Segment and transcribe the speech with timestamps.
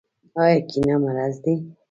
[0.41, 1.53] آیا کینه مرض دی؟